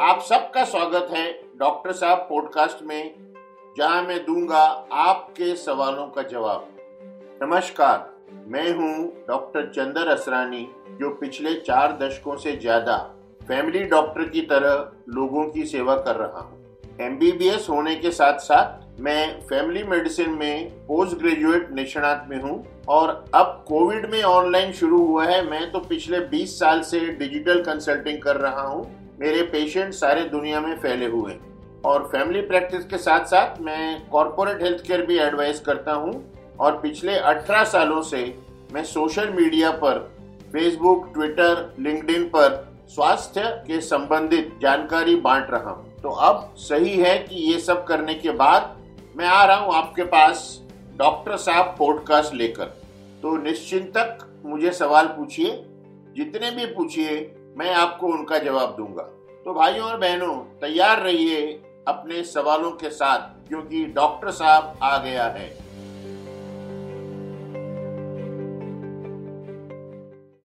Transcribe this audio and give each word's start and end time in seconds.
आप 0.00 0.20
सबका 0.20 0.64
स्वागत 0.64 1.08
है 1.10 1.26
डॉक्टर 1.58 1.92
साहब 1.92 2.18
पॉडकास्ट 2.18 2.82
में, 2.82 3.14
जहाँ 3.78 4.02
मैं 4.02 4.24
दूँगा 4.24 4.62
आपके 4.92 5.54
सवालों 5.56 6.06
का 6.06 6.22
जवाब। 6.22 6.68
नमस्कार, 7.42 8.10
मैं 8.48 8.72
हूँ 8.74 9.26
डॉक्टर 9.28 9.66
चंदर 9.66 10.08
असरानी, 10.08 10.68
जो 11.00 11.10
पिछले 11.10 11.54
चार 11.54 11.96
दशकों 12.02 12.36
से 12.36 12.56
ज़्यादा 12.56 12.96
फैमिली 13.48 13.84
डॉक्टर 13.84 14.28
की 14.28 14.40
तरह 14.40 14.92
लोगों 15.08 15.44
की 15.44 15.64
सेवा 15.64 15.96
कर 15.96 16.16
रहा 16.16 16.40
हूँ। 16.40 16.58
एमबीबीएस 17.00 17.66
होने 17.70 17.94
के 17.96 18.10
साथ 18.10 18.38
साथ 18.38 18.87
मैं 19.00 19.40
फैमिली 19.40 19.82
मेडिसिन 19.82 20.30
में 20.30 20.70
पोस्ट 20.86 21.16
ग्रेजुएट 21.18 21.70
निष्णात 21.72 22.26
में 22.30 22.40
हूँ 22.42 22.84
और 22.88 23.08
अब 23.34 23.64
कोविड 23.68 24.10
में 24.10 24.22
ऑनलाइन 24.22 24.72
शुरू 24.72 24.98
हुआ 25.06 25.24
है। 25.24 25.42
मैं 25.50 25.70
तो 25.72 25.78
पिछले 25.78 26.20
20 26.28 26.58
साल 26.58 26.80
से 26.80 27.00
डिजिटल 27.18 27.60
कंसल्टिंग 27.62 28.18
कर 28.22 28.36
रहा 28.36 28.62
हूँ। 28.62 28.82
मेरे 29.20 29.42
पेशेंट 29.42 29.92
सारे 29.94 30.24
दुनिया 30.24 30.60
में 30.60 30.74
फैले 30.76 31.06
हुए 31.06 31.32
हैं। 31.32 31.82
और 31.82 32.08
फैमिली 32.12 32.40
प्रैक्टिस 32.40 32.84
के 32.84 32.98
साथ 32.98 33.24
साथ 33.24 33.60
मैं 33.60 34.08
कॉरपोरेट 34.08 34.62
हेल्थ 34.62 34.86
केयर 34.86 35.04
भी 35.06 35.18
एडवाइस 35.18 35.60
करता 35.60 35.92
हूँ। 35.92 36.12
और 36.60 36.80
पिछले 36.80 37.18
18 37.20 37.64
सालों 37.64 38.00
से 38.02 38.22
मैं 38.72 38.84
सोशल 38.84 39.28
मीडिया 39.30 39.70
पर 39.70 39.98
फेसबुक 40.52 41.10
ट्विटर 41.14 41.74
लिंक्डइन 41.80 42.24
पर 42.24 42.64
स्वास्थ्य 42.88 43.42
के 43.66 43.80
संबंधित 43.80 44.58
जानकारी 44.62 45.14
बांट 45.20 45.50
रहा 45.50 45.70
हूँ। 45.70 45.96
तो 45.96 46.08
अब 46.08 46.54
सही 46.58 46.96
है 46.96 47.16
कि 47.18 47.52
ये 47.52 47.58
सब 47.60 47.84
करने 47.84 48.14
के 48.14 48.30
बाद 48.30 48.76
मैं 49.18 49.26
आ 49.26 49.44
रहा 49.44 49.56
हूँ 49.56 49.74
आपके 49.74 50.04
पास 50.04 50.40
डॉक्टर 50.96 51.36
साहब 51.36 51.74
पॉडकास्ट 51.78 52.34
लेकर। 52.34 52.64
तो 53.22 53.36
निश्चिंतक 53.36 54.18
मुझे 54.44 54.70
सवाल 54.72 55.06
पूछिए, 55.06 55.50
जितने 56.16 56.50
भी 56.50 56.66
पूछिए, 56.66 57.16
मैं 57.56 57.72
आपको 57.74 58.06
उनका 58.06 58.38
जवाब 58.38 58.76
दूँगा। 58.76 59.02
तो 59.44 59.54
भाइयों 59.54 59.86
और 59.86 59.96
बहनों, 59.96 60.34
तैयार 60.60 61.00
रहिए 61.00 61.40
अपने 61.88 62.22
सवालों 62.24 62.70
के 62.70 62.90
साथ, 62.90 63.48
क्योंकि 63.48 63.84
डॉक्टर 63.86 64.30
साहब 64.30 64.78
आ 64.82 64.96
गया 64.98 65.24
है। 65.26 65.48